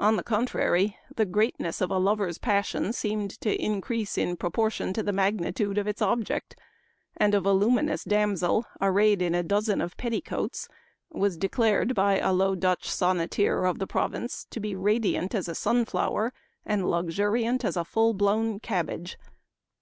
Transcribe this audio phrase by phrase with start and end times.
[0.00, 5.00] On the contrary, the greatness of a lover's passion seemed to increase in proportion to
[5.04, 6.56] the magni tude of its object;
[7.16, 10.66] and a voluminous damsel, arrayed in a dozen of petticoats,
[11.08, 15.46] was declared by a Low Dutch sonneteer of the province to be radi ant as
[15.46, 16.32] a sun flower,
[16.66, 19.16] and luxuriant as a full blown cabbage.